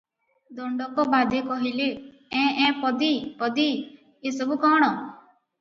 [0.59, 3.13] ଦଣ୍ଡକ ବାଦେ କହିଲେ-ଏଁ -ଏଁ -ପଦୀ!
[3.43, 3.69] ପଦୀ!
[4.31, 4.93] ଏ ସବୁ କଣ?